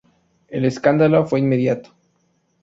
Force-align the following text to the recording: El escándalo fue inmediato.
El 0.47 0.65
escándalo 0.65 1.27
fue 1.27 1.41
inmediato. 1.41 1.91